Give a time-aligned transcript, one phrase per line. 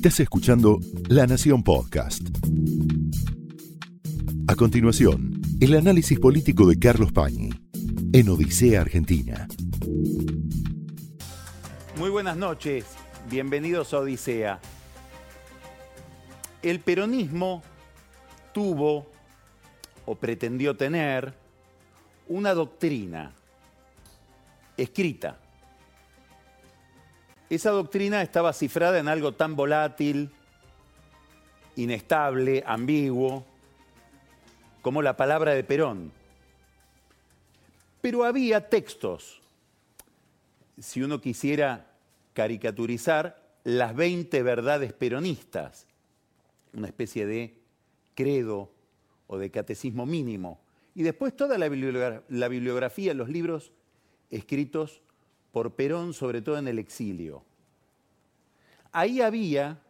[0.00, 2.22] Estás escuchando La Nación Podcast.
[4.48, 7.50] A continuación, el análisis político de Carlos Pañi
[8.14, 9.46] en Odisea Argentina.
[11.98, 12.86] Muy buenas noches,
[13.28, 14.58] bienvenidos a Odisea.
[16.62, 17.62] El peronismo
[18.54, 19.06] tuvo
[20.06, 21.34] o pretendió tener
[22.26, 23.34] una doctrina
[24.78, 25.39] escrita.
[27.50, 30.30] Esa doctrina estaba cifrada en algo tan volátil,
[31.74, 33.44] inestable, ambiguo,
[34.82, 36.12] como la palabra de Perón.
[38.00, 39.40] Pero había textos,
[40.78, 41.90] si uno quisiera
[42.34, 45.86] caricaturizar, las 20 verdades peronistas,
[46.72, 47.58] una especie de
[48.14, 48.70] credo
[49.26, 50.60] o de catecismo mínimo,
[50.94, 53.72] y después toda la, bibliografía, los libros
[54.30, 55.02] escritos
[55.52, 57.42] por Perón, sobre todo en el exilio.
[58.92, 59.80] Ahí había,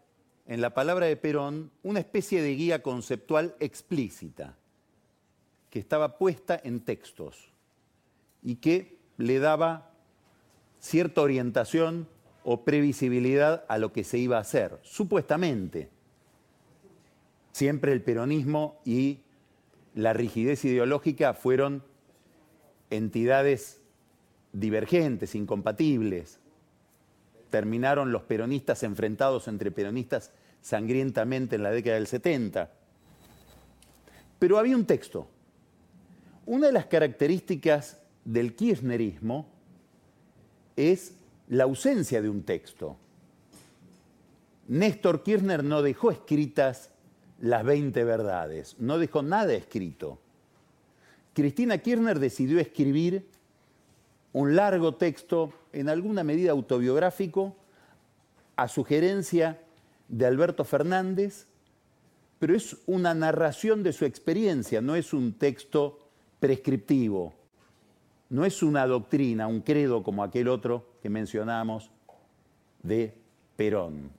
[0.46, 4.57] en la palabra de Perón, una especie de guía conceptual explícita,
[5.70, 7.51] que estaba puesta en textos
[8.43, 9.93] y que le daba
[10.80, 12.09] cierta orientación
[12.42, 15.90] o previsibilidad a lo que se iba a hacer, supuestamente.
[17.52, 19.20] Siempre el peronismo y
[19.95, 21.82] la rigidez ideológica fueron
[22.90, 23.79] entidades
[24.52, 26.38] divergentes, incompatibles.
[27.51, 32.70] Terminaron los peronistas enfrentados entre peronistas sangrientamente en la década del 70.
[34.38, 35.29] Pero había un texto.
[36.46, 39.48] Una de las características del kirchnerismo
[40.76, 41.14] es
[41.48, 42.96] la ausencia de un texto.
[44.68, 46.90] Néstor Kirchner no dejó escritas
[47.40, 50.20] las 20 verdades, no dejó nada escrito.
[51.35, 53.26] Cristina Kirchner decidió escribir
[54.32, 57.56] un largo texto, en alguna medida autobiográfico,
[58.56, 59.60] a sugerencia
[60.09, 61.46] de Alberto Fernández,
[62.38, 65.98] pero es una narración de su experiencia, no es un texto
[66.38, 67.34] prescriptivo,
[68.28, 71.90] no es una doctrina, un credo como aquel otro que mencionamos
[72.82, 73.14] de
[73.56, 74.10] Perón.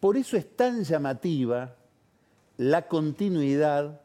[0.00, 1.76] Por eso es tan llamativa
[2.56, 4.00] la continuidad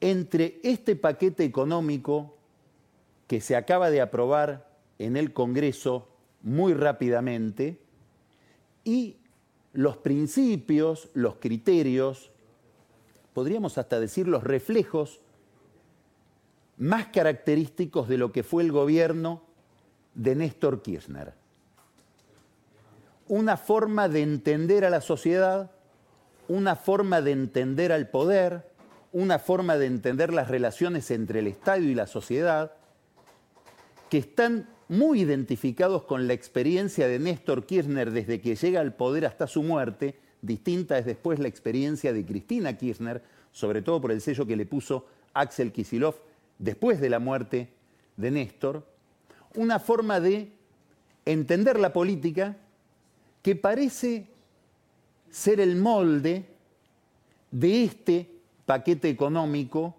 [0.00, 2.33] entre este paquete económico
[3.26, 4.68] que se acaba de aprobar
[4.98, 6.08] en el Congreso
[6.42, 7.80] muy rápidamente
[8.84, 9.16] y
[9.72, 12.30] los principios, los criterios,
[13.32, 15.20] podríamos hasta decir los reflejos
[16.76, 19.42] más característicos de lo que fue el gobierno
[20.14, 21.34] de Néstor Kirchner.
[23.26, 25.70] Una forma de entender a la sociedad,
[26.46, 28.70] una forma de entender al poder,
[29.12, 32.72] una forma de entender las relaciones entre el Estado y la sociedad,
[34.14, 39.26] que están muy identificados con la experiencia de Néstor Kirchner desde que llega al poder
[39.26, 44.20] hasta su muerte, distinta es después la experiencia de Cristina Kirchner, sobre todo por el
[44.20, 46.14] sello que le puso Axel Kisilov
[46.60, 47.70] después de la muerte
[48.16, 48.86] de Néstor,
[49.56, 50.52] una forma de
[51.24, 52.56] entender la política
[53.42, 54.28] que parece
[55.28, 56.44] ser el molde
[57.50, 58.30] de este
[58.64, 59.96] paquete económico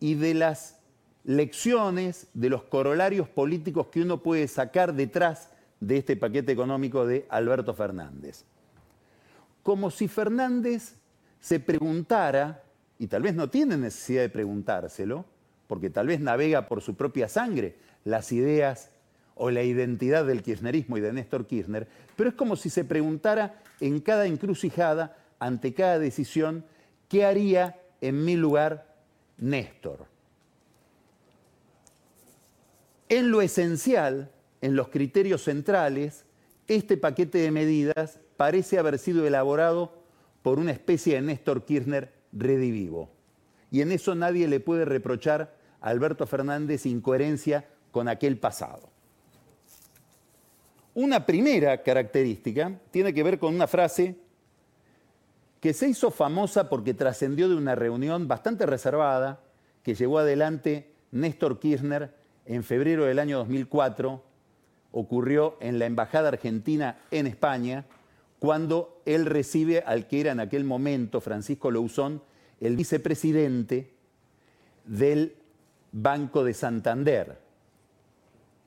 [0.00, 0.79] y de las
[1.24, 5.50] lecciones de los corolarios políticos que uno puede sacar detrás
[5.80, 8.44] de este paquete económico de Alberto Fernández.
[9.62, 10.96] Como si Fernández
[11.40, 12.62] se preguntara,
[12.98, 15.24] y tal vez no tiene necesidad de preguntárselo,
[15.66, 18.90] porque tal vez navega por su propia sangre las ideas
[19.34, 23.62] o la identidad del kirchnerismo y de Néstor Kirchner, pero es como si se preguntara
[23.80, 26.64] en cada encrucijada, ante cada decisión,
[27.08, 28.94] ¿qué haría en mi lugar
[29.38, 30.09] Néstor?
[33.10, 36.24] En lo esencial, en los criterios centrales,
[36.68, 39.92] este paquete de medidas parece haber sido elaborado
[40.42, 43.10] por una especie de Néstor Kirchner redivivo.
[43.72, 48.88] Y en eso nadie le puede reprochar a Alberto Fernández incoherencia con aquel pasado.
[50.94, 54.14] Una primera característica tiene que ver con una frase
[55.60, 59.40] que se hizo famosa porque trascendió de una reunión bastante reservada
[59.82, 62.19] que llevó adelante Néstor Kirchner
[62.50, 64.20] en febrero del año 2004
[64.90, 67.84] ocurrió en la Embajada Argentina en España,
[68.40, 72.20] cuando él recibe al que era en aquel momento Francisco Louzón,
[72.60, 73.92] el vicepresidente
[74.84, 75.36] del
[75.92, 77.38] Banco de Santander.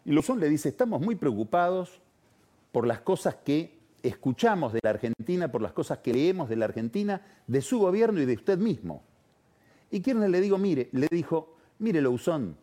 [0.05, 1.99] Y Louzón le dice, estamos muy preocupados
[2.71, 6.65] por las cosas que escuchamos de la Argentina, por las cosas que leemos de la
[6.65, 9.03] Argentina, de su gobierno y de usted mismo.
[9.91, 12.62] Y Kirchner le, digo, mire, le dijo, mire Louzón,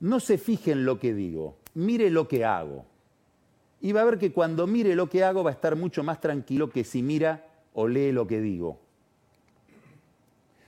[0.00, 2.86] no se fije en lo que digo, mire lo que hago.
[3.82, 6.20] y va a ver que cuando mire lo que hago va a estar mucho más
[6.20, 8.78] tranquilo que si mira o lee lo que digo.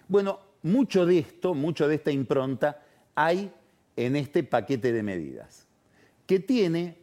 [0.09, 2.83] Bueno, mucho de esto, mucho de esta impronta
[3.15, 3.53] hay
[3.97, 5.67] en este paquete de medidas,
[6.27, 6.97] que tiene,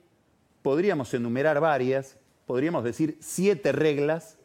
[0.64, 2.18] podríamos enumerar varias,
[2.48, 4.38] podríamos decir siete reglas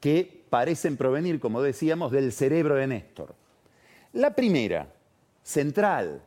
[0.00, 3.34] que parecen provenir, como decíamos, del cerebro de Néstor.
[4.12, 4.92] La primera,
[5.42, 6.22] central,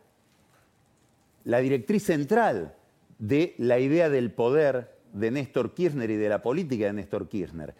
[1.43, 2.75] la directriz central
[3.19, 7.75] de la idea del poder de Néstor Kirchner y de la política de Néstor Kirchner,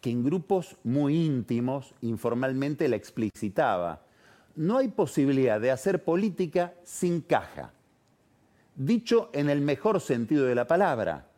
[0.00, 4.02] que en grupos muy íntimos, informalmente, la explicitaba.
[4.56, 7.72] No hay posibilidad de hacer política sin caja.
[8.76, 11.28] Dicho en el mejor sentido de la palabra,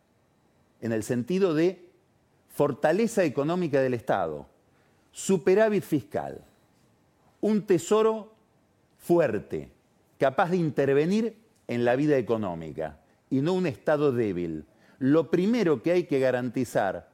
[0.81, 1.85] en el sentido de
[2.49, 4.47] fortaleza económica del Estado,
[5.11, 6.45] superávit fiscal,
[7.41, 8.33] un tesoro
[8.99, 9.71] fuerte,
[10.19, 12.99] capaz de intervenir en la vida económica
[13.31, 14.65] y no un Estado débil.
[14.99, 17.09] Lo primero que hay que garantizar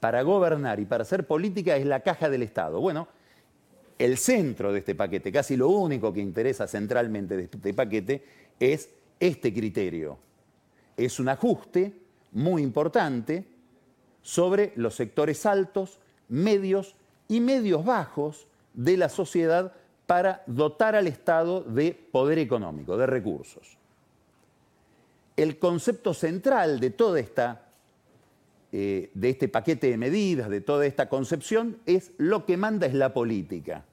[0.00, 2.80] para gobernar y para hacer política es la caja del Estado.
[2.80, 3.08] Bueno,
[3.98, 8.24] el centro de este paquete, casi lo único que interesa centralmente de este paquete,
[8.58, 10.18] es este criterio.
[10.96, 11.94] Es un ajuste
[12.32, 13.44] muy importante
[14.22, 15.98] sobre los sectores altos,
[16.28, 16.94] medios
[17.28, 19.72] y medios bajos de la sociedad
[20.06, 23.77] para dotar al Estado de poder económico, de recursos.
[25.38, 27.68] El concepto central de toda esta
[28.70, 32.92] eh, de este paquete de medidas, de toda esta concepción, es lo que manda es
[32.92, 33.86] la política.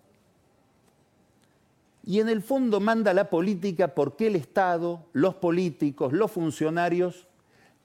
[2.04, 7.26] Y en el fondo manda la política porque el Estado, los políticos, los funcionarios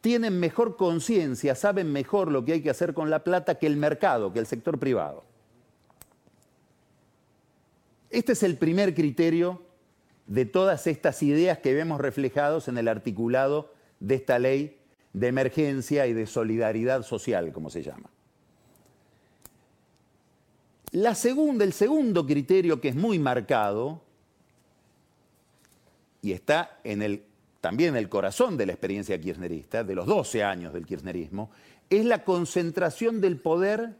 [0.00, 3.76] tienen mejor conciencia, saben mejor lo que hay que hacer con la plata que el
[3.76, 5.22] mercado, que el sector privado.
[8.10, 9.62] Este es el primer criterio
[10.30, 14.78] de todas estas ideas que vemos reflejados en el articulado de esta ley
[15.12, 18.08] de emergencia y de solidaridad social, como se llama.
[20.92, 24.02] La segunda, el segundo criterio que es muy marcado
[26.22, 26.78] y está
[27.60, 31.50] también en el corazón de la experiencia kirchnerista, de los 12 años del kirchnerismo,
[31.90, 33.96] es la concentración del poder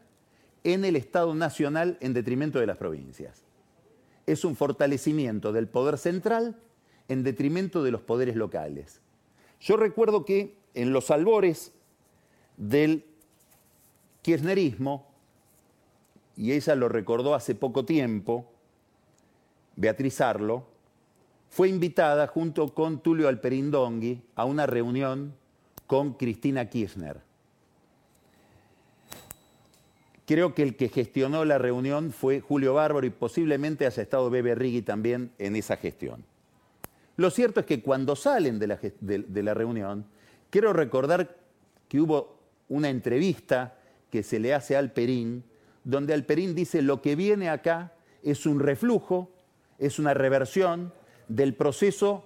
[0.63, 3.50] en el Estado Nacional en detrimento de las provincias.
[4.31, 6.55] Es un fortalecimiento del poder central
[7.09, 9.01] en detrimento de los poderes locales.
[9.59, 11.73] Yo recuerdo que en los albores
[12.55, 13.03] del
[14.21, 15.05] kirchnerismo,
[16.37, 18.49] y ella lo recordó hace poco tiempo,
[19.75, 20.65] Beatriz Arlo,
[21.49, 25.35] fue invitada junto con Tulio Alperindongui a una reunión
[25.87, 27.21] con Cristina Kirchner.
[30.31, 34.55] Creo que el que gestionó la reunión fue Julio Bárbaro y posiblemente haya estado Bebe
[34.55, 36.23] Rigui también en esa gestión.
[37.17, 40.05] Lo cierto es que cuando salen de la, de la reunión,
[40.49, 41.37] Quiero recordar
[41.87, 42.37] que hubo
[42.67, 43.77] una entrevista
[44.09, 45.43] que se le hace a Alperín,
[45.85, 49.31] donde Alperín dice lo que viene acá es un reflujo,
[49.79, 50.93] es una reversión
[51.29, 52.25] del proceso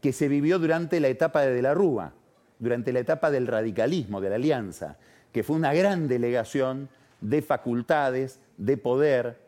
[0.00, 2.14] que se vivió durante la etapa de, de la Rúa,
[2.58, 4.98] durante la etapa del radicalismo, de la alianza,
[5.32, 6.88] que fue una gran delegación
[7.22, 9.40] de facultades, de poder,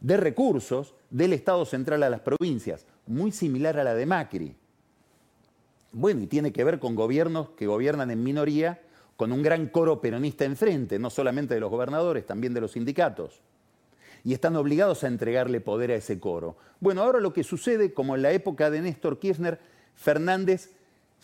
[0.00, 4.56] de recursos del Estado central a las provincias, muy similar a la de Macri.
[5.92, 8.80] Bueno, y tiene que ver con gobiernos que gobiernan en minoría,
[9.16, 13.40] con un gran coro peronista enfrente, no solamente de los gobernadores, también de los sindicatos.
[14.24, 16.56] Y están obligados a entregarle poder a ese coro.
[16.80, 19.58] Bueno, ahora lo que sucede, como en la época de Néstor Kirchner,
[19.94, 20.70] Fernández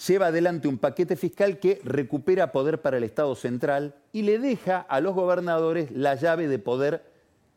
[0.06, 4.80] lleva adelante un paquete fiscal que recupera poder para el Estado central y le deja
[4.80, 7.04] a los gobernadores la llave de poder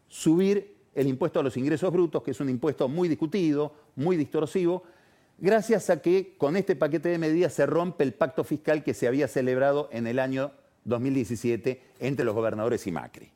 [0.08, 4.84] subir el impuesto a los ingresos brutos, que es un impuesto muy discutido, muy distorsivo,
[5.38, 9.08] gracias a que con este paquete de medidas se rompe el pacto fiscal que se
[9.08, 10.52] había celebrado en el año
[10.86, 13.30] 2017 entre los gobernadores y Macri.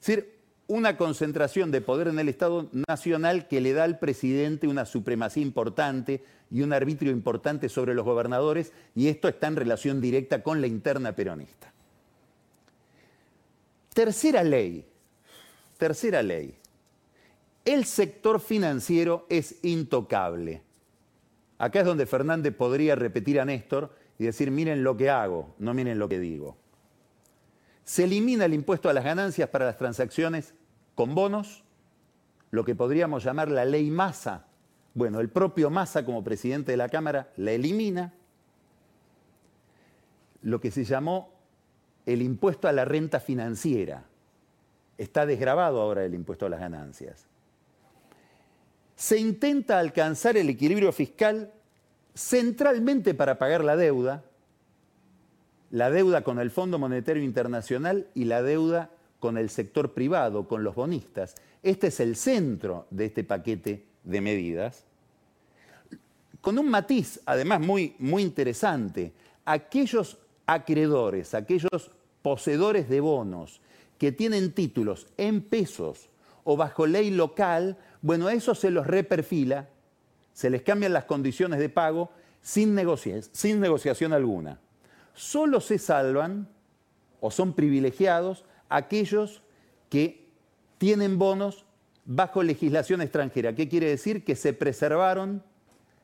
[0.00, 0.33] Es decir,
[0.66, 5.42] una concentración de poder en el Estado Nacional que le da al presidente una supremacía
[5.42, 10.60] importante y un arbitrio importante sobre los gobernadores, y esto está en relación directa con
[10.60, 11.72] la interna peronista.
[13.92, 14.86] Tercera ley,
[15.78, 16.54] tercera ley.
[17.64, 20.62] El sector financiero es intocable.
[21.58, 25.72] Acá es donde Fernández podría repetir a Néstor y decir, miren lo que hago, no
[25.74, 26.56] miren lo que digo.
[27.84, 30.54] Se elimina el impuesto a las ganancias para las transacciones
[30.94, 31.64] con bonos,
[32.50, 34.46] lo que podríamos llamar la ley Massa.
[34.94, 38.14] Bueno, el propio Massa como presidente de la Cámara la elimina.
[40.42, 41.32] Lo que se llamó
[42.06, 44.04] el impuesto a la renta financiera.
[44.98, 47.26] Está desgrabado ahora el impuesto a las ganancias
[48.96, 51.52] se intenta alcanzar el equilibrio fiscal
[52.14, 54.24] centralmente para pagar la deuda,
[55.74, 60.62] la deuda con el Fondo Monetario Internacional y la deuda con el sector privado, con
[60.62, 61.34] los bonistas.
[61.64, 64.84] Este es el centro de este paquete de medidas.
[66.40, 69.12] Con un matiz, además, muy, muy interesante.
[69.44, 70.16] Aquellos
[70.46, 71.90] acreedores, aquellos
[72.22, 73.60] poseedores de bonos
[73.98, 76.08] que tienen títulos en pesos
[76.44, 79.68] o bajo ley local, bueno, eso se los reperfila,
[80.34, 82.12] se les cambian las condiciones de pago
[82.42, 84.60] sin negociación alguna.
[85.14, 86.48] Solo se salvan
[87.20, 89.42] o son privilegiados aquellos
[89.88, 90.28] que
[90.78, 91.64] tienen bonos
[92.04, 93.54] bajo legislación extranjera.
[93.54, 94.24] ¿Qué quiere decir?
[94.24, 95.42] Que se preservaron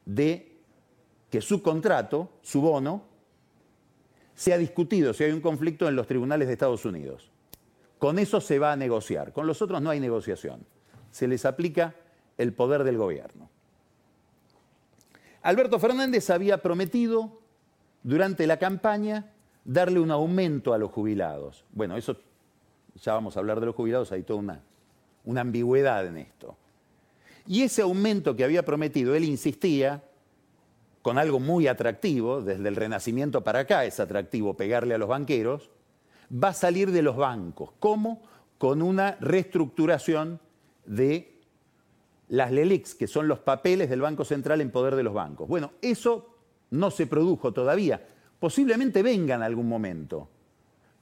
[0.06, 0.56] de
[1.28, 3.04] que su contrato, su bono,
[4.34, 7.30] sea discutido si hay un conflicto en los tribunales de Estados Unidos.
[7.98, 9.32] Con eso se va a negociar.
[9.32, 10.64] Con los otros no hay negociación.
[11.10, 11.94] Se les aplica
[12.38, 13.50] el poder del gobierno.
[15.42, 17.39] Alberto Fernández había prometido
[18.02, 19.32] durante la campaña
[19.64, 21.64] darle un aumento a los jubilados.
[21.72, 22.16] Bueno, eso
[23.02, 24.62] ya vamos a hablar de los jubilados, hay toda una,
[25.24, 26.56] una ambigüedad en esto.
[27.46, 30.02] Y ese aumento que había prometido, él insistía
[31.02, 35.70] con algo muy atractivo, desde el Renacimiento para acá es atractivo pegarle a los banqueros,
[36.32, 37.70] va a salir de los bancos.
[37.80, 38.22] ¿Cómo?
[38.58, 40.40] Con una reestructuración
[40.84, 41.40] de
[42.28, 45.48] las LELIX, que son los papeles del Banco Central en poder de los bancos.
[45.48, 46.29] Bueno, eso
[46.70, 48.06] no se produjo todavía.
[48.38, 50.28] Posiblemente venga en algún momento,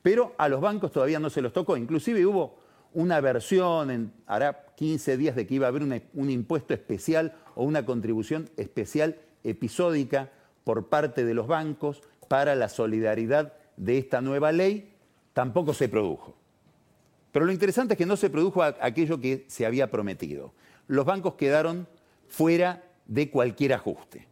[0.03, 1.77] pero a los bancos todavía no se los tocó.
[1.77, 2.59] Inclusive hubo
[2.95, 7.65] una versión, en, hará 15 días, de que iba a haber un impuesto especial o
[7.65, 10.31] una contribución especial episódica
[10.65, 14.93] por parte de los bancos para la solidaridad de esta nueva ley
[15.33, 16.35] tampoco se produjo.
[17.33, 20.53] Pero lo interesante es que no se produjo aquello que se había prometido.
[20.87, 21.87] Los bancos quedaron
[22.29, 24.28] fuera de cualquier ajuste.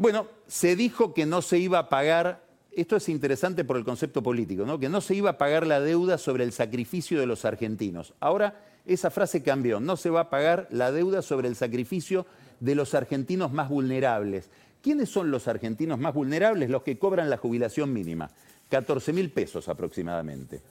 [0.00, 2.42] Bueno, se dijo que no se iba a pagar,
[2.72, 4.80] esto es interesante por el concepto político, ¿no?
[4.80, 8.14] que no se iba a pagar la deuda sobre el sacrificio de los argentinos.
[8.18, 12.24] Ahora esa frase cambió, no se va a pagar la deuda sobre el sacrificio
[12.60, 14.48] de los argentinos más vulnerables.
[14.80, 16.70] ¿Quiénes son los argentinos más vulnerables?
[16.70, 18.30] Los que cobran la jubilación mínima,
[18.70, 20.62] 14 mil pesos aproximadamente.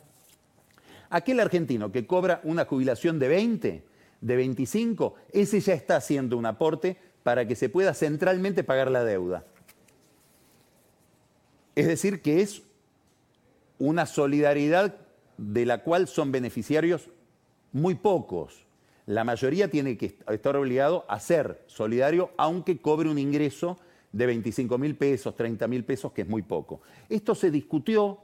[1.12, 3.84] Aquel argentino que cobra una jubilación de 20,
[4.22, 6.98] de 25, ese ya está haciendo un aporte
[7.30, 9.46] para que se pueda centralmente pagar la deuda.
[11.76, 12.64] Es decir, que es
[13.78, 14.96] una solidaridad
[15.38, 17.12] de la cual son beneficiarios
[17.72, 18.66] muy pocos.
[19.06, 23.78] La mayoría tiene que estar obligado a ser solidario, aunque cobre un ingreso
[24.12, 26.82] de 25 mil pesos, 30 mil pesos, que es muy poco.
[27.10, 28.18] Esto se discutió,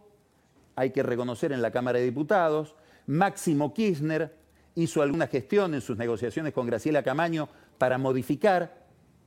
[0.75, 2.75] hay que reconocer, en la Cámara de Diputados.
[3.05, 4.33] Máximo Kirchner
[4.73, 8.84] hizo alguna gestión en sus negociaciones con Graciela Camaño para modificar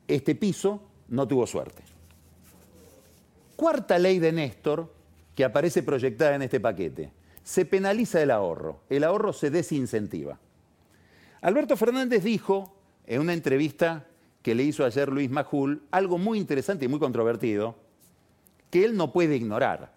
[0.08, 1.82] este piso, no tuvo suerte.
[3.56, 4.92] Cuarta ley de Néstor
[5.34, 7.12] que aparece proyectada en este paquete.
[7.44, 10.38] Se penaliza el ahorro, el ahorro se desincentiva.
[11.40, 12.74] Alberto Fernández dijo
[13.06, 14.06] en una entrevista
[14.42, 17.76] que le hizo ayer Luis Majul algo muy interesante y muy controvertido
[18.70, 19.92] que él no puede ignorar.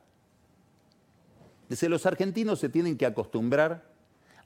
[1.69, 3.89] Dice, los argentinos se tienen que acostumbrar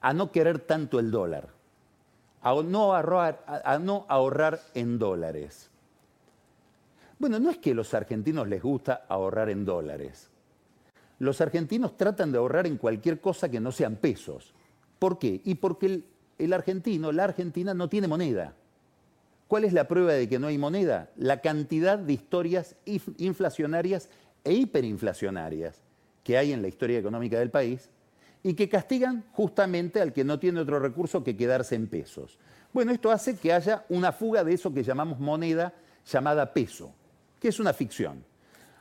[0.00, 1.48] a no querer tanto el dólar,
[2.46, 5.68] a no ahorrar, a no ahorrar en dólares.
[7.18, 10.30] Bueno, no es que a los argentinos les gusta ahorrar en dólares.
[11.18, 14.54] Los argentinos tratan de ahorrar en cualquier cosa que no sean pesos.
[15.00, 15.40] ¿Por qué?
[15.44, 16.04] Y porque el,
[16.38, 18.54] el argentino, la Argentina no tiene moneda.
[19.48, 21.10] ¿Cuál es la prueba de que no hay moneda?
[21.16, 24.08] La cantidad de historias inflacionarias
[24.44, 25.80] e hiperinflacionarias
[26.22, 27.90] que hay en la historia económica del país
[28.46, 32.38] y que castigan justamente al que no tiene otro recurso que quedarse en pesos.
[32.72, 35.74] Bueno, esto hace que haya una fuga de eso que llamamos moneda
[36.06, 36.94] llamada peso,
[37.40, 38.24] que es una ficción.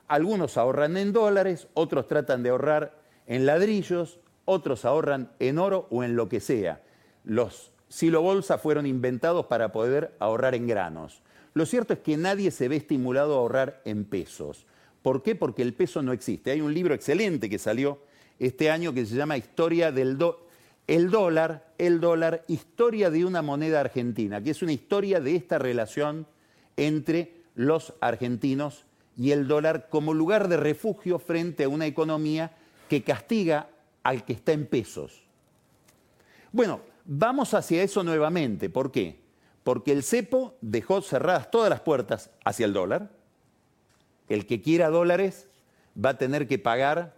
[0.07, 2.95] Algunos ahorran en dólares, otros tratan de ahorrar
[3.25, 6.83] en ladrillos, otros ahorran en oro o en lo que sea.
[7.23, 11.23] Los Silo Bolsa fueron inventados para poder ahorrar en granos.
[11.55, 14.67] Lo cierto es que nadie se ve estimulado a ahorrar en pesos.
[15.01, 15.33] ¿Por qué?
[15.33, 16.51] Porque el peso no existe.
[16.51, 17.99] Hay un libro excelente que salió
[18.39, 20.17] este año que se llama Historia del
[20.87, 25.57] el dólar, el dólar, historia de una moneda argentina, que es una historia de esta
[25.57, 26.27] relación
[26.77, 28.85] entre los argentinos
[29.17, 32.51] y el dólar como lugar de refugio frente a una economía
[32.89, 33.69] que castiga
[34.03, 35.23] al que está en pesos.
[36.51, 38.69] Bueno, Vamos hacia eso nuevamente.
[38.69, 39.19] ¿Por qué?
[39.63, 43.11] Porque el cepo dejó cerradas todas las puertas hacia el dólar.
[44.27, 45.47] El que quiera dólares
[46.03, 47.15] va a tener que pagar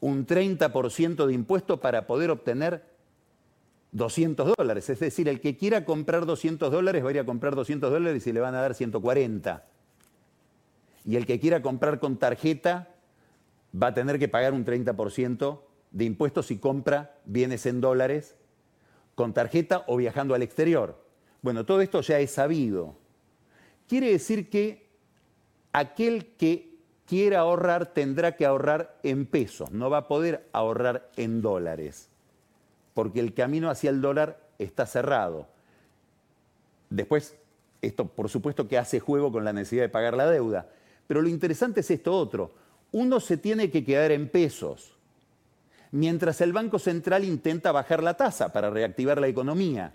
[0.00, 2.84] un 30% de impuesto para poder obtener
[3.92, 4.88] 200 dólares.
[4.88, 8.26] Es decir, el que quiera comprar 200 dólares va a ir a comprar 200 dólares
[8.26, 9.66] y le van a dar 140.
[11.04, 12.94] y el que quiera comprar con tarjeta
[13.74, 15.60] va a tener que pagar un 30%
[15.92, 18.36] de impuestos si compra bienes en dólares
[19.14, 21.02] con tarjeta o viajando al exterior.
[21.42, 22.96] Bueno, todo esto ya es sabido.
[23.88, 24.88] Quiere decir que
[25.72, 26.69] aquel que
[27.10, 32.08] quiera ahorrar tendrá que ahorrar en pesos, no va a poder ahorrar en dólares,
[32.94, 35.48] porque el camino hacia el dólar está cerrado.
[36.88, 37.34] Después,
[37.82, 40.68] esto por supuesto que hace juego con la necesidad de pagar la deuda,
[41.08, 42.52] pero lo interesante es esto otro.
[42.92, 44.96] Uno se tiene que quedar en pesos,
[45.90, 49.94] mientras el Banco Central intenta bajar la tasa para reactivar la economía.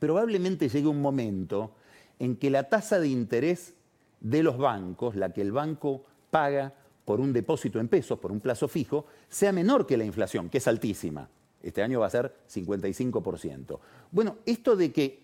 [0.00, 1.76] Probablemente llegue un momento
[2.18, 3.74] en que la tasa de interés
[4.20, 6.72] de los bancos, la que el banco paga
[7.04, 10.58] por un depósito en pesos, por un plazo fijo, sea menor que la inflación, que
[10.58, 11.28] es altísima.
[11.62, 13.78] Este año va a ser 55%.
[14.10, 15.22] Bueno, esto de que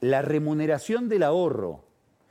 [0.00, 1.84] la remuneración del ahorro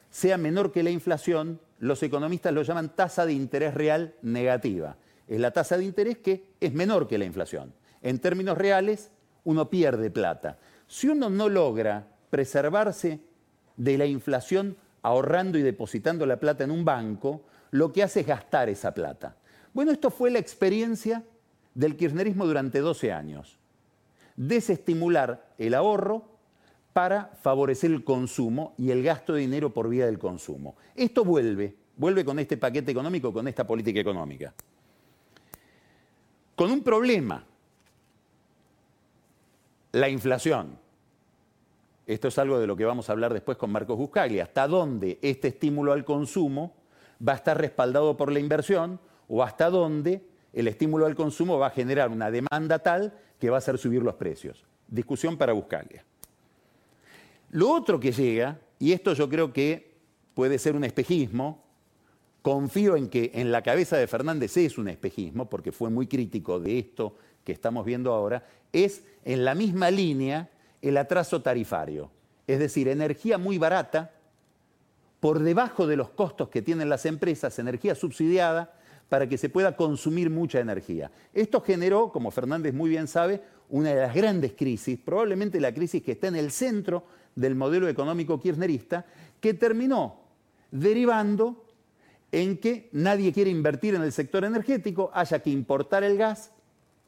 [0.09, 4.97] sea menor que la inflación, los economistas lo llaman tasa de interés real negativa.
[5.27, 7.73] Es la tasa de interés que es menor que la inflación.
[8.01, 9.11] En términos reales,
[9.43, 10.59] uno pierde plata.
[10.87, 13.19] Si uno no logra preservarse
[13.75, 14.77] de la inflación
[15.07, 19.37] ahorrando y depositando la plata en un banco, lo que hace es gastar esa plata.
[19.73, 21.23] Bueno, esto fue la experiencia
[21.73, 23.57] del kirchnerismo durante 12 años.
[24.35, 26.25] Desestimular el ahorro
[26.91, 30.75] para favorecer el consumo y el gasto de dinero por vía del consumo.
[30.95, 34.53] Esto vuelve, vuelve con este paquete económico, con esta política económica.
[36.55, 37.45] Con un problema,
[39.93, 40.86] la inflación.
[42.07, 44.43] Esto es algo de lo que vamos a hablar después con Marcos Buscaglia.
[44.43, 46.73] ¿Hasta dónde este estímulo al consumo
[47.25, 48.97] va a estar respaldado por la inversión
[49.27, 50.23] o hasta dónde
[50.53, 54.01] el estímulo al consumo va a generar una demanda tal que va a hacer subir
[54.03, 54.65] los precios?
[54.87, 56.05] Discusión para Buscaglia.
[57.49, 59.97] Lo otro que llega, y esto yo creo que
[60.33, 61.61] puede ser un espejismo,
[62.41, 66.57] confío en que en la cabeza de Fernández es un espejismo, porque fue muy crítico
[66.57, 70.49] de esto que estamos viendo ahora, es en la misma línea
[70.81, 72.11] el atraso tarifario.
[72.47, 74.11] Es decir, energía muy barata,
[75.19, 78.73] por debajo de los costos que tienen las empresas, energía subsidiada,
[79.09, 81.11] para que se pueda consumir mucha energía.
[81.33, 86.03] Esto generó, como Fernández muy bien sabe, una de las grandes crisis, probablemente la crisis
[86.03, 89.05] que está en el centro del modelo económico kirchnerista,
[89.39, 90.21] que terminó
[90.71, 91.65] derivando
[92.31, 96.51] en que nadie quiere invertir en el sector energético, haya que importar el gas,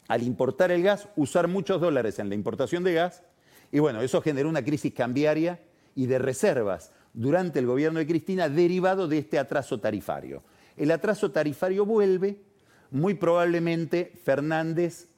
[0.08, 3.24] al importar el gas, usar muchos dólares en la importación de gas,
[3.72, 5.60] y bueno, eso generó una crisis cambiaria
[5.96, 10.44] y de reservas durante el gobierno de Cristina derivado de este atraso tarifario.
[10.78, 12.42] El atraso tarifario vuelve,
[12.92, 15.10] muy probablemente Fernández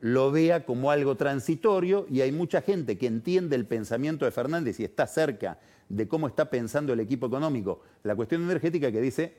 [0.00, 4.78] lo vea como algo transitorio y hay mucha gente que entiende el pensamiento de Fernández
[4.80, 9.34] y está cerca de cómo está pensando el equipo económico la cuestión energética que dice,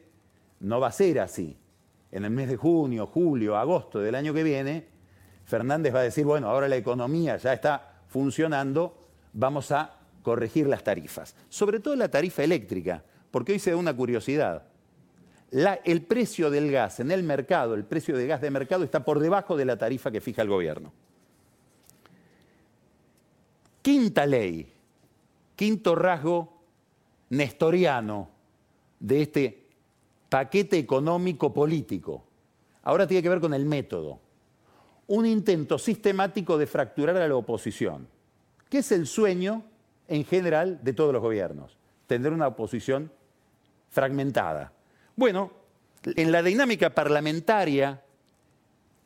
[0.60, 1.58] no va a ser así.
[2.12, 4.88] En el mes de junio, julio, agosto del año que viene,
[5.43, 8.95] Fernández va a decir, bueno, ahora la economía ya está funcionando,
[9.34, 11.36] vamos a corregir las tarifas.
[11.49, 14.63] Sobre todo la tarifa eléctrica, porque hoy se da una curiosidad.
[15.84, 19.19] el precio del gas en el mercado, el precio de gas de mercado está por
[19.19, 20.93] debajo de la tarifa que fija el gobierno.
[23.82, 24.71] Quinta ley,
[25.54, 26.54] quinto rasgo
[27.32, 28.30] nestoriano
[28.97, 29.67] de este
[30.30, 32.23] paquete económico político.
[32.84, 34.21] Ahora tiene que ver con el método
[35.07, 38.07] un intento sistemático de fracturar a la oposición,
[38.69, 39.63] que es el sueño
[40.07, 43.11] en general de todos los gobiernos, tener una oposición
[43.89, 44.73] fragmentada.
[45.15, 45.51] Bueno,
[46.03, 48.03] en la dinámica parlamentaria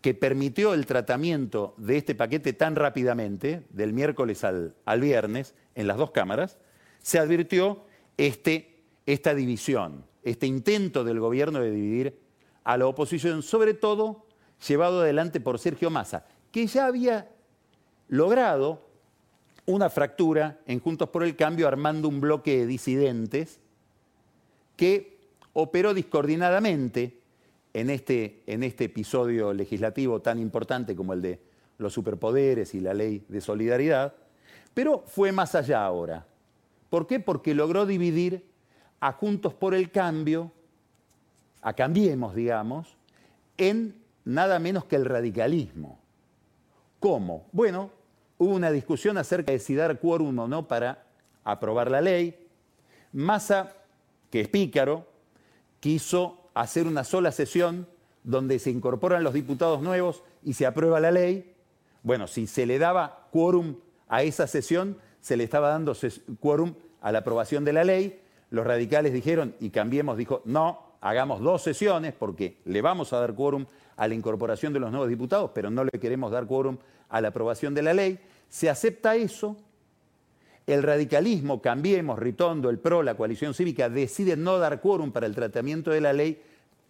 [0.01, 5.97] que permitió el tratamiento de este paquete tan rápidamente, del miércoles al, viernes, en las
[5.97, 6.57] dos cámaras,
[7.01, 7.83] se advirtió
[8.17, 12.19] este, esta división, este intento del gobierno de dividir
[12.63, 14.25] a la oposición, sobre todo
[14.67, 17.29] llevado adelante por Sergio Massa, que ya había
[18.07, 18.87] logrado
[19.65, 23.59] una fractura en Juntos por el Cambio armando un bloque de disidentes
[24.75, 25.19] que
[25.53, 27.19] operó discoordinadamente
[27.73, 31.39] en este, en este episodio legislativo tan importante como el de
[31.77, 34.13] los superpoderes y la ley de solidaridad,
[34.73, 36.25] pero fue más allá ahora.
[36.89, 37.19] ¿Por qué?
[37.19, 38.45] Porque logró dividir
[38.99, 40.51] a Juntos por el Cambio,
[41.61, 42.97] a Cambiemos, digamos,
[43.57, 45.99] en nada menos que el radicalismo.
[46.99, 47.47] ¿Cómo?
[47.51, 47.91] Bueno,
[48.37, 51.05] hubo una discusión acerca de si dar quórum o no para
[51.43, 52.47] aprobar la ley.
[53.13, 53.73] Massa,
[54.29, 55.07] que es pícaro,
[55.79, 57.87] quiso hacer una sola sesión
[58.23, 61.55] donde se incorporan los diputados nuevos y se aprueba la ley.
[62.03, 63.77] Bueno, si se le daba quórum
[64.07, 65.95] a esa sesión, se le estaba dando
[66.39, 68.21] quórum a la aprobación de la ley.
[68.49, 73.35] Los radicales dijeron, y Cambiemos dijo, no, hagamos dos sesiones porque le vamos a dar
[73.35, 73.65] quórum
[73.99, 76.77] a la incorporación de los nuevos diputados, pero no le queremos dar quórum
[77.09, 78.17] a la aprobación de la ley.
[78.47, 79.57] Se acepta eso.
[80.65, 85.35] El radicalismo, Cambiemos, Ritondo, el PRO, la coalición cívica, deciden no dar quórum para el
[85.35, 86.41] tratamiento de la ley,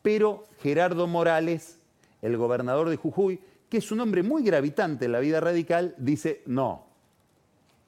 [0.03, 1.79] pero Gerardo Morales,
[2.21, 6.43] el gobernador de Jujuy, que es un hombre muy gravitante en la vida radical, dice,
[6.45, 6.85] no,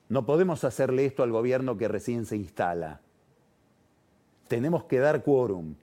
[0.10, 3.02] no podemos hacerle esto al gobierno que recién se instala.
[4.48, 5.76] Tenemos que dar quórum.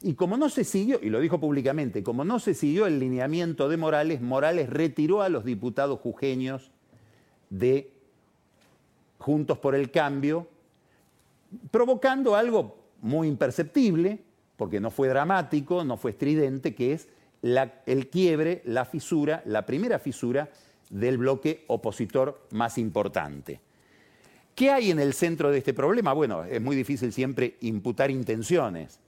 [0.00, 3.68] Y como no se siguió, y lo dijo públicamente, como no se siguió el lineamiento
[3.68, 6.70] de Morales, Morales retiró a los diputados jujeños
[7.50, 7.92] de
[9.18, 10.46] Juntos por el Cambio,
[11.70, 14.20] provocando algo muy imperceptible,
[14.56, 17.08] porque no fue dramático, no fue estridente, que es
[17.42, 20.48] el quiebre, la fisura, la primera fisura
[20.90, 23.60] del bloque opositor más importante.
[24.54, 26.12] ¿Qué hay en el centro de este problema?
[26.12, 28.98] Bueno, es muy difícil siempre imputar intenciones,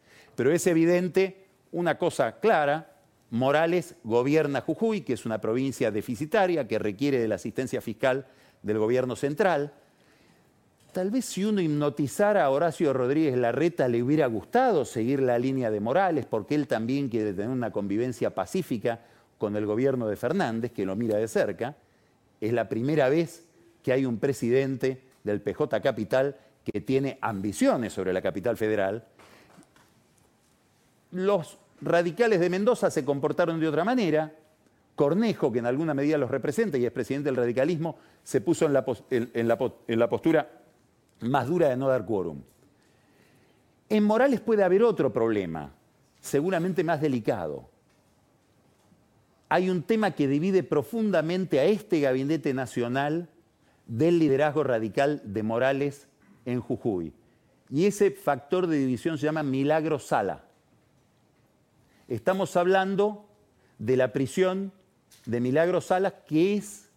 [0.41, 2.97] pero es evidente una cosa clara,
[3.29, 8.25] Morales gobierna Jujuy, que es una provincia deficitaria que requiere de la asistencia fiscal
[8.63, 9.75] del gobierno central.
[10.95, 15.71] Tal vez si uno hipnotizara a Horacio Rodríguez Larreta le hubiera gustado seguir la línea
[15.71, 19.01] de Morales, porque él también quiere tener una convivencia pacífica
[19.37, 21.77] con el gobierno de Fernández, que lo mira de cerca.
[22.41, 23.45] Es la primera vez
[23.83, 29.05] que hay un presidente del PJ Capital que tiene ambiciones sobre la capital federal.
[31.11, 34.35] Los radicales de Mendoza se comportaron de otra manera.
[34.95, 38.75] Cornejo, que en alguna medida los representa y es presidente del radicalismo, se puso en
[39.49, 40.51] la, postura
[41.21, 42.43] más dura de no dar quórum.
[43.89, 45.73] En Morales puede haber otro problema,
[46.21, 47.71] seguramente más delicado.
[49.49, 53.29] Hay un tema que divide profundamente a este gabinete nacional
[53.87, 56.09] del liderazgo radical de Morales
[56.45, 57.13] en Jujuy.
[57.71, 60.45] Y ese factor de división se llama Milagro Sala.
[62.11, 63.25] Estamos hablando
[63.79, 64.73] de la prisión
[65.27, 66.91] de Milagro Sala, que es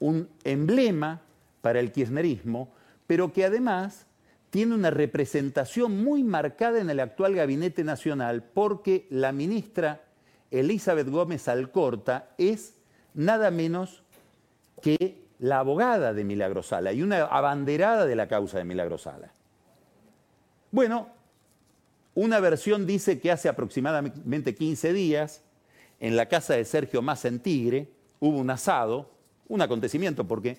[0.00, 1.22] un emblema
[1.62, 2.70] para el kirchnerismo,
[3.06, 4.06] pero que además
[4.50, 10.02] tiene una representación muy marcada en el actual gabinete nacional porque la ministra
[10.50, 12.74] Elizabeth Gómez Alcorta es
[13.14, 14.02] nada menos
[14.82, 19.32] que la abogada de Milagrosala y una abanderada de la causa de Milagrosala.
[20.70, 21.17] Bueno,
[22.20, 25.40] una versión dice que hace aproximadamente 15 días,
[26.00, 27.86] en la casa de Sergio Massa en Tigre,
[28.18, 29.08] hubo un asado,
[29.46, 30.58] un acontecimiento porque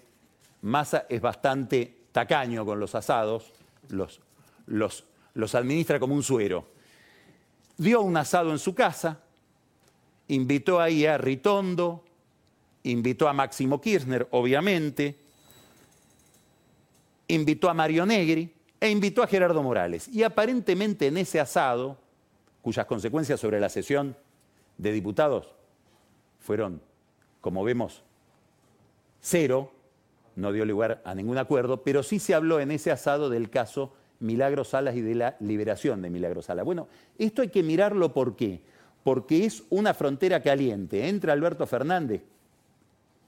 [0.61, 3.51] Massa es bastante tacaño con los asados,
[3.89, 4.21] los,
[4.67, 6.65] los, los administra como un suero.
[7.77, 9.19] Dio un asado en su casa,
[10.29, 12.05] invitó ahí a Ritondo,
[12.83, 15.17] invitó a Máximo Kirchner, obviamente,
[17.27, 20.07] invitó a Mario Negri e invitó a Gerardo Morales.
[20.07, 21.97] Y aparentemente en ese asado,
[22.61, 24.15] cuyas consecuencias sobre la sesión
[24.77, 25.53] de diputados
[26.39, 26.81] fueron,
[27.41, 28.03] como vemos,
[29.19, 29.71] cero,
[30.35, 33.93] no dio lugar a ningún acuerdo, pero sí se habló en ese asado del caso
[34.19, 36.65] Milagro Salas y de la liberación de Milagro Salas.
[36.65, 36.87] Bueno,
[37.17, 38.61] esto hay que mirarlo por qué.
[39.03, 42.21] Porque es una frontera caliente entre Alberto Fernández,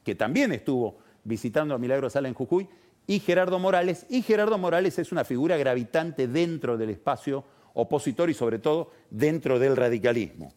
[0.04, 2.68] que también estuvo visitando a Milagro Salas en Jujuy,
[3.12, 4.06] y Gerardo Morales.
[4.08, 7.44] Y Gerardo Morales es una figura gravitante dentro del espacio
[7.74, 10.54] opositor y sobre todo dentro del radicalismo.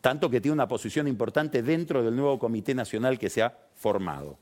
[0.00, 4.38] Tanto que tiene una posición importante dentro del nuevo Comité Nacional que se ha formado.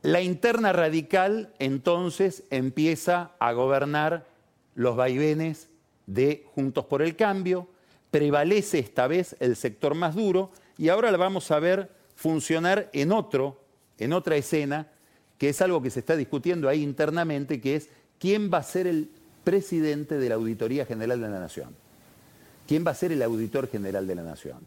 [0.00, 4.24] La interna radical entonces empieza a gobernar
[4.74, 5.68] los vaivenes
[6.06, 7.68] de Juntos por el Cambio,
[8.10, 13.12] prevalece esta vez el sector más duro y ahora la vamos a ver funcionar en
[13.12, 13.60] otro,
[13.98, 14.88] en otra escena,
[15.38, 18.86] que es algo que se está discutiendo ahí internamente, que es quién va a ser
[18.86, 19.10] el
[19.42, 21.74] presidente de la Auditoría General de la Nación.
[22.66, 24.58] ¿Quién va a ser el auditor general de la Nación?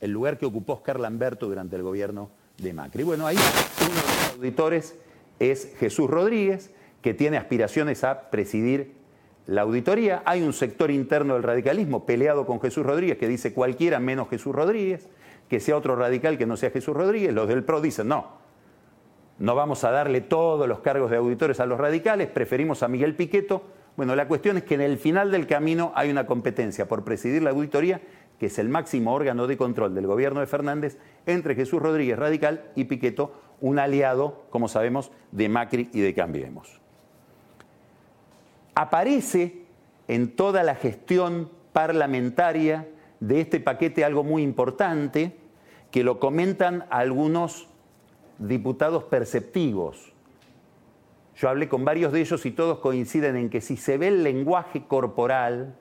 [0.00, 3.02] El lugar que ocupó Oscar Lamberto durante el gobierno de Macri.
[3.02, 4.94] Bueno, ahí uno de los auditores
[5.40, 6.70] es Jesús Rodríguez,
[7.02, 8.92] que tiene aspiraciones a presidir
[9.46, 10.22] la auditoría.
[10.24, 14.54] Hay un sector interno del radicalismo peleado con Jesús Rodríguez que dice cualquiera menos Jesús
[14.54, 15.08] Rodríguez,
[15.48, 17.32] que sea otro radical que no sea Jesús Rodríguez.
[17.32, 18.26] Los del PRO dicen no,
[19.38, 23.14] no vamos a darle todos los cargos de auditores a los radicales, preferimos a Miguel
[23.14, 23.62] Piqueto.
[23.96, 27.42] Bueno, la cuestión es que en el final del camino hay una competencia por presidir
[27.42, 28.00] la auditoría
[28.38, 32.70] que es el máximo órgano de control del gobierno de Fernández, entre Jesús Rodríguez Radical
[32.74, 36.80] y Piqueto, un aliado, como sabemos, de Macri y de Cambiemos.
[38.74, 39.62] Aparece
[40.08, 42.86] en toda la gestión parlamentaria
[43.20, 45.36] de este paquete algo muy importante
[45.90, 47.68] que lo comentan algunos
[48.38, 50.12] diputados perceptivos.
[51.36, 54.22] Yo hablé con varios de ellos y todos coinciden en que si se ve el
[54.22, 55.74] lenguaje corporal,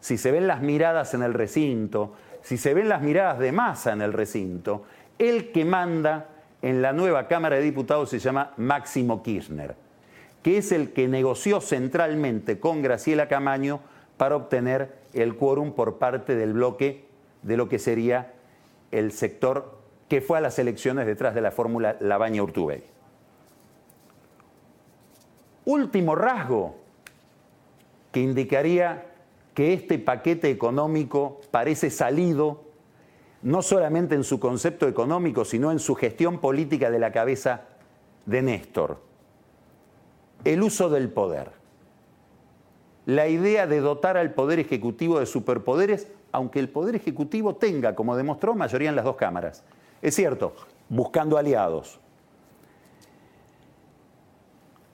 [0.00, 3.92] si se ven las miradas en el recinto, si se ven las miradas de masa
[3.92, 4.84] en el recinto,
[5.18, 6.28] el que manda
[6.62, 9.76] en la nueva Cámara de Diputados se llama Máximo Kirchner,
[10.42, 13.80] que es el que negoció centralmente con Graciela Camaño
[14.16, 17.06] para obtener el quórum por parte del bloque
[17.42, 18.34] de lo que sería
[18.90, 22.82] el sector que fue a las elecciones detrás de la fórmula Labaña-Urtubey.
[25.66, 26.76] Último rasgo
[28.10, 29.04] que indicaría
[29.54, 32.64] que este paquete económico parece salido
[33.42, 37.62] no solamente en su concepto económico, sino en su gestión política de la cabeza
[38.26, 39.00] de Néstor.
[40.44, 41.57] El uso del poder.
[43.08, 48.14] La idea de dotar al Poder Ejecutivo de superpoderes, aunque el Poder Ejecutivo tenga, como
[48.14, 49.64] demostró, mayoría en las dos cámaras.
[50.02, 50.54] Es cierto,
[50.90, 52.00] buscando aliados.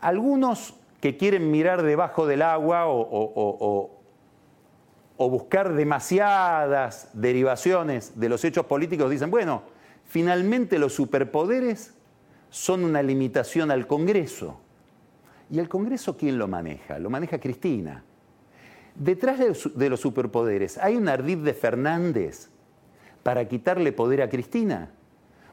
[0.00, 3.90] Algunos que quieren mirar debajo del agua o,
[5.18, 9.64] buscar demasiadas derivaciones de los hechos políticos, dicen, bueno,
[10.04, 11.94] finalmente los superpoderes
[12.48, 14.60] son una limitación al Congreso.
[15.50, 16.98] ¿Y el Congreso quién lo maneja?
[16.98, 18.02] Lo maneja Cristina.
[18.94, 19.38] Detrás
[19.74, 22.48] de los superpoderes, ¿hay un ardid de Fernández
[23.22, 24.90] para quitarle poder a Cristina?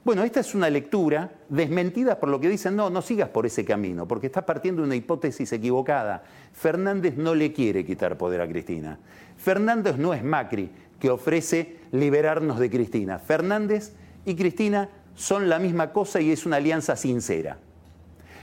[0.03, 3.63] Bueno, esta es una lectura desmentida por lo que dicen, no, no sigas por ese
[3.63, 6.23] camino, porque estás partiendo de una hipótesis equivocada.
[6.53, 8.97] Fernández no le quiere quitar poder a Cristina.
[9.37, 13.19] Fernández no es Macri, que ofrece liberarnos de Cristina.
[13.19, 13.93] Fernández
[14.25, 17.57] y Cristina son la misma cosa y es una alianza sincera.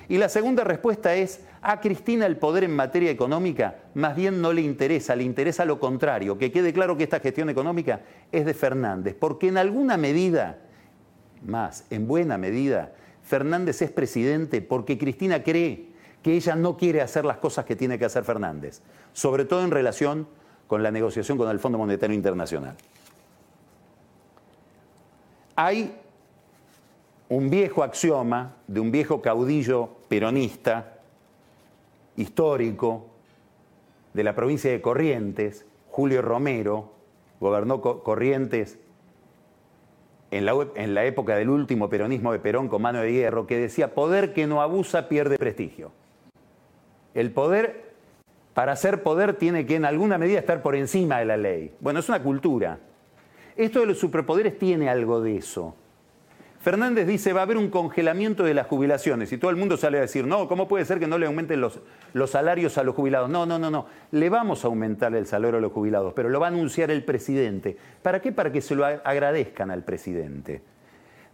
[0.09, 4.53] Y la segunda respuesta es, a Cristina el poder en materia económica más bien no
[4.53, 8.01] le interesa, le interesa lo contrario, que quede claro que esta gestión económica
[8.33, 10.59] es de Fernández, porque en alguna medida
[11.45, 12.93] más, en buena medida,
[13.23, 15.89] Fernández es presidente porque Cristina cree
[16.23, 18.81] que ella no quiere hacer las cosas que tiene que hacer Fernández,
[19.13, 20.27] sobre todo en relación
[20.67, 22.77] con la negociación con el Fondo Monetario Internacional.
[25.57, 25.93] Hay
[27.29, 30.99] un viejo axioma de un viejo caudillo peronista,
[32.17, 33.07] histórico,
[34.15, 36.93] de la provincia de Corrientes, Julio Romero,
[37.41, 38.79] gobernó Corrientes
[40.31, 40.45] en
[40.95, 44.47] la, época del último peronismo de Perón con mano de hierro, que decía, poder que
[44.47, 45.93] no abusa pierde prestigio.
[47.15, 47.93] El poder,
[48.55, 51.75] para ser poder, tiene que en alguna medida estar por encima de la ley.
[51.81, 52.79] Bueno, es una cultura.
[53.57, 55.75] Esto de los superpoderes tiene algo de eso.
[56.69, 59.97] Fernández dice, va a haber un congelamiento de las jubilaciones y todo el mundo sale
[59.97, 61.81] a decir, no, ¿cómo puede ser que no le aumenten los,
[62.13, 63.31] los salarios a los jubilados?
[63.31, 66.39] No, no, no, no, le vamos a aumentar el salario a los jubilados, pero lo
[66.41, 67.75] va a anunciar el presidente.
[68.03, 68.33] ¿Para qué?
[68.33, 70.61] Para que se lo agradezcan al presidente.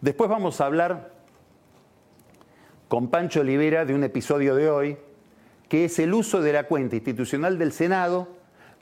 [0.00, 1.10] Después vamos a hablar
[2.86, 4.96] con Pancho Olivera de un episodio de hoy,
[5.68, 8.28] que es el uso de la cuenta institucional del Senado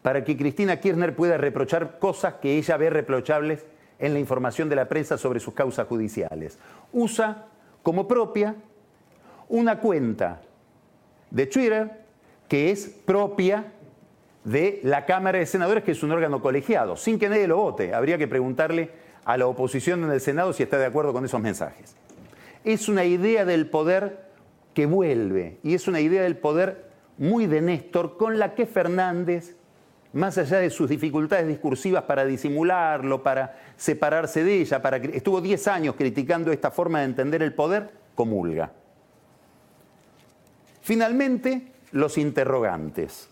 [0.02, 3.64] para que Cristina Kirchner pueda reprochar cosas que ella ve reprochables
[4.02, 6.58] en la información de la prensa sobre sus causas judiciales.
[6.92, 7.46] Usa
[7.84, 8.56] como propia
[9.48, 10.42] una cuenta
[11.30, 12.02] de Twitter
[12.48, 13.72] que es propia
[14.44, 17.94] de la Cámara de Senadores, que es un órgano colegiado, sin que nadie lo vote.
[17.94, 18.90] Habría que preguntarle
[19.24, 21.94] a la oposición en el Senado si está de acuerdo con esos mensajes.
[22.64, 24.26] Es una idea del poder
[24.74, 29.54] que vuelve y es una idea del poder muy de Néstor con la que Fernández
[30.12, 35.68] más allá de sus dificultades discursivas para disimularlo, para separarse de ella, para, estuvo 10
[35.68, 38.70] años criticando esta forma de entender el poder, comulga.
[40.82, 43.28] Finalmente, los interrogantes.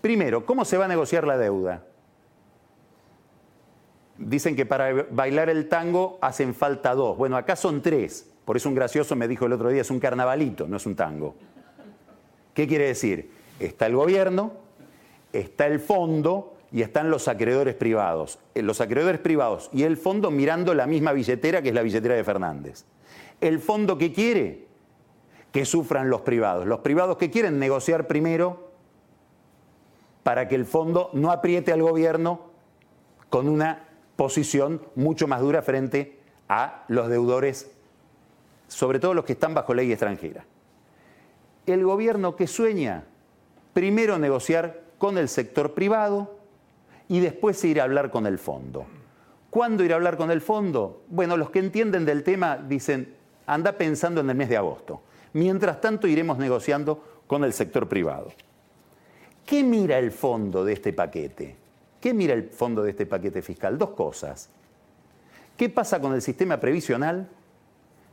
[0.00, 1.82] Primero, ¿cómo se va a negociar la deuda?
[4.18, 7.16] Dicen que para bailar el tango hacen falta dos.
[7.16, 8.30] Bueno, acá son tres.
[8.44, 10.94] Por eso un gracioso me dijo el otro día, es un carnavalito, no es un
[10.94, 11.34] tango.
[12.52, 13.30] ¿Qué quiere decir?
[13.58, 14.52] Está el gobierno,
[15.34, 18.38] está el fondo y están los acreedores privados.
[18.54, 22.14] Eh, los acreedores privados y el fondo mirando la misma billetera que es la billetera
[22.14, 22.84] de Fernández.
[23.40, 24.66] ¿El fondo que quiere?
[25.52, 26.66] Que sufran los privados.
[26.66, 28.70] Los privados que quieren negociar primero
[30.22, 32.40] para que el fondo no apriete al gobierno
[33.28, 36.18] con una posición mucho más dura frente
[36.48, 37.70] a los deudores,
[38.68, 40.44] sobre todo los que están bajo ley extranjera.
[41.66, 43.04] El gobierno que sueña
[43.72, 46.38] primero negociar con el sector privado
[47.08, 48.86] y después ir a hablar con el fondo.
[49.50, 51.02] ¿Cuándo ir a hablar con el fondo?
[51.08, 53.14] Bueno, los que entienden del tema dicen,
[53.46, 55.02] anda pensando en el mes de agosto.
[55.32, 58.32] Mientras tanto iremos negociando con el sector privado.
[59.46, 61.56] ¿Qué mira el fondo de este paquete?
[62.00, 63.78] ¿Qué mira el fondo de este paquete fiscal?
[63.78, 64.48] Dos cosas.
[65.56, 67.28] ¿Qué pasa con el sistema previsional?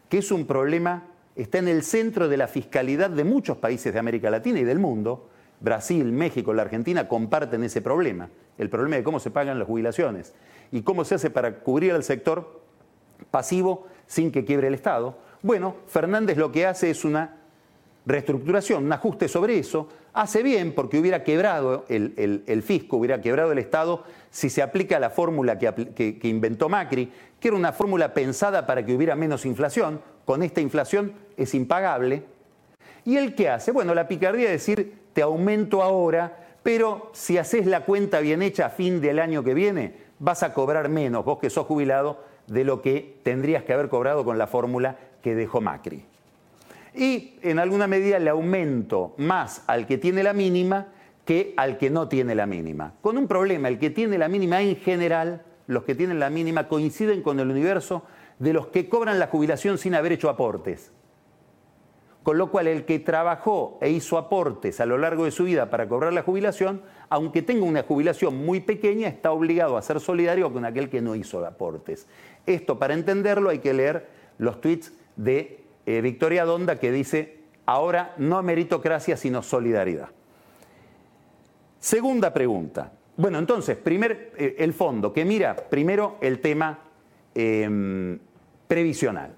[0.10, 4.00] Que es un problema está en el centro de la fiscalidad de muchos países de
[4.00, 5.30] América Latina y del mundo.
[5.62, 10.34] Brasil, México, la Argentina comparten ese problema, el problema de cómo se pagan las jubilaciones
[10.72, 12.62] y cómo se hace para cubrir al sector
[13.30, 15.18] pasivo sin que quiebre el Estado.
[15.44, 17.38] Bueno, Fernández lo que hace es una
[18.06, 23.60] reestructuración, un ajuste sobre eso, hace bien porque hubiera quebrado el, fisco, hubiera quebrado el
[23.60, 28.84] Estado si se aplica la fórmula que, inventó Macri, que era una fórmula pensada para
[28.86, 32.24] que hubiera menos inflación, con esta inflación es impagable.
[33.06, 33.72] ¿Y el qué hace?
[33.72, 38.68] Bueno, la picardía es decir, te aumento ahora, pero si haces la cuenta bien hecha
[38.68, 42.64] a fin del año que viene, vas a cobrar menos, vos que sos jubilado, de
[42.64, 46.06] lo que tendrías que haber cobrado con la fórmula que dejó Macri
[46.94, 50.88] y en alguna medida le aumento más al que tiene la mínima
[51.26, 52.94] que al que no tiene la mínima.
[53.02, 56.68] Con un problema, el que tiene la mínima en general, los que tienen la mínima
[56.68, 58.04] coinciden con el universo
[58.40, 60.92] de los que cobran la jubilación sin haber hecho aportes.
[62.24, 65.70] Con lo cual el que trabajó e hizo aportes a lo largo de su vida
[65.72, 70.54] para cobrar la jubilación, aunque tenga una jubilación muy pequeña, está obligado a ser solidario
[70.54, 72.08] con aquel que no hizo aportes.
[72.46, 74.08] Esto para entenderlo hay que leer
[74.38, 80.10] los tweets de eh, Victoria Donda que dice, ahora no meritocracia, sino solidaridad.
[81.80, 82.92] Segunda pregunta.
[83.18, 86.80] Bueno, entonces, primer, eh, el fondo, que mira primero el tema
[87.34, 88.20] em,
[88.68, 89.36] previsional.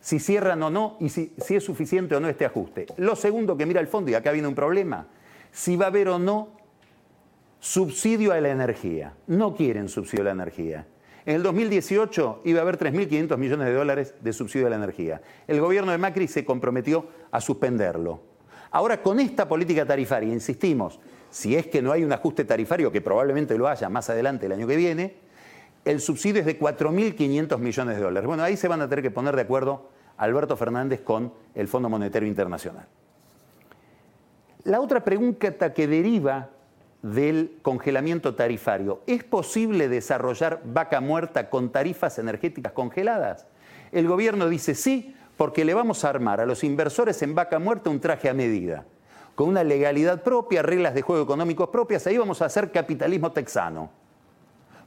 [0.00, 2.86] Si cierran o no y si, es suficiente o no este ajuste.
[2.96, 5.06] Lo segundo que mira el fondo, y acá viene un problema,
[5.52, 6.48] si va a haber o no
[7.58, 9.14] subsidio a la energía.
[9.26, 10.86] No quieren subsidio a la energía.
[11.26, 15.20] En el 2018 iba a haber 3.500 millones de dólares de subsidio a la energía.
[15.46, 18.22] El gobierno de Macri se comprometió a suspenderlo.
[18.70, 23.00] Ahora, con esta política tarifaria, insistimos, si es que no hay un ajuste tarifario, que
[23.00, 25.14] probablemente lo haya más adelante el año que viene,
[25.84, 28.26] el subsidio es de 4.500 millones de dólares.
[28.26, 31.88] Bueno, ahí se van a tener que poner de acuerdo Alberto Fernández con el Fondo
[31.88, 32.86] Monetario Internacional.
[34.64, 36.50] La otra pregunta que deriva
[37.02, 39.00] del congelamiento tarifario.
[39.06, 43.46] ¿Es posible desarrollar vaca muerta con tarifas energéticas congeladas?
[43.90, 47.88] El gobierno dice sí, porque le vamos a armar a los inversores en vaca muerta
[47.88, 48.84] un traje a medida,
[49.34, 53.99] con una legalidad propia, reglas de juego económicos propias, ahí vamos a hacer capitalismo texano.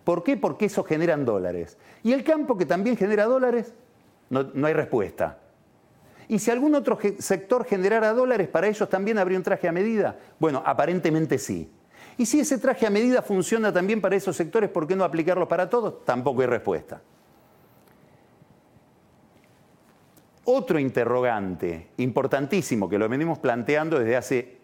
[0.03, 0.37] ¿Por qué?
[0.37, 1.77] Porque eso generan dólares.
[2.03, 3.73] Y el campo que también genera dólares,
[4.29, 5.39] no, no hay respuesta.
[6.27, 10.17] ¿Y si algún otro sector generara dólares, para ellos también habría un traje a medida?
[10.39, 11.69] Bueno, aparentemente sí.
[12.17, 15.47] Y si ese traje a medida funciona también para esos sectores, ¿por qué no aplicarlo
[15.47, 16.05] para todos?
[16.05, 17.01] Tampoco hay respuesta.
[20.45, 24.57] Otro interrogante importantísimo que lo venimos planteando desde hace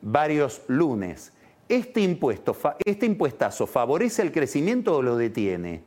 [0.00, 1.32] varios lunes.
[1.68, 5.82] ¿Este, impuesto, ¿Este impuestazo favorece el crecimiento o lo detiene?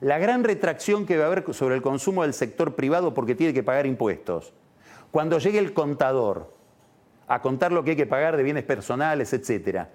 [0.00, 3.54] La gran retracción que va a haber sobre el consumo del sector privado porque tiene
[3.54, 4.52] que pagar impuestos.
[5.10, 6.52] Cuando llegue el contador
[7.26, 9.86] a contar lo que hay que pagar de bienes personales, etc.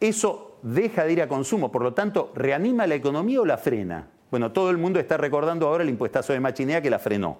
[0.00, 4.08] Eso deja de ir a consumo, por lo tanto, ¿reanima la economía o la frena?
[4.30, 7.38] Bueno, todo el mundo está recordando ahora el impuestazo de machinea que la frenó.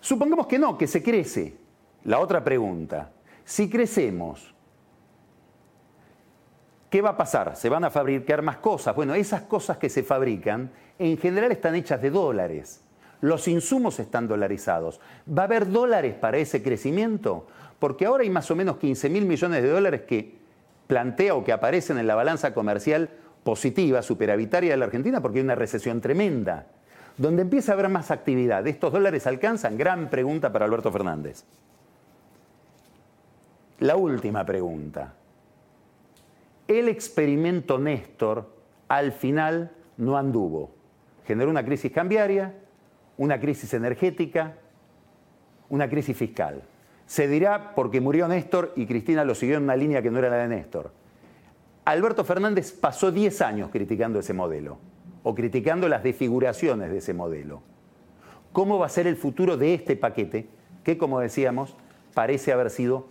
[0.00, 1.56] Supongamos que no, que se crece.
[2.04, 3.10] La otra pregunta,
[3.44, 4.54] si crecemos,
[6.90, 7.56] ¿qué va a pasar?
[7.56, 8.94] ¿Se van a fabricar más cosas?
[8.94, 12.84] Bueno, esas cosas que se fabrican en general están hechas de dólares.
[13.20, 15.00] Los insumos están dolarizados.
[15.26, 17.46] ¿Va a haber dólares para ese crecimiento?
[17.78, 20.36] Porque ahora hay más o menos 15 mil millones de dólares que
[20.86, 23.10] plantea o que aparecen en la balanza comercial
[23.44, 26.66] positiva, superavitaria de la Argentina, porque hay una recesión tremenda.
[27.16, 29.76] Donde empieza a haber más actividad, ¿estos dólares alcanzan?
[29.76, 31.44] Gran pregunta para Alberto Fernández.
[33.82, 35.12] La última pregunta.
[36.68, 38.48] El experimento Néstor
[38.86, 40.70] al final no anduvo.
[41.26, 42.54] Generó una crisis cambiaria,
[43.16, 44.54] una crisis energética,
[45.68, 46.62] una crisis fiscal.
[47.06, 50.30] Se dirá porque murió Néstor y Cristina lo siguió en una línea que no era
[50.30, 50.92] la de Néstor.
[51.84, 54.78] Alberto Fernández pasó 10 años criticando ese modelo
[55.24, 57.62] o criticando las desfiguraciones de ese modelo.
[58.52, 60.46] ¿Cómo va a ser el futuro de este paquete
[60.84, 61.74] que, como decíamos,
[62.14, 63.10] parece haber sido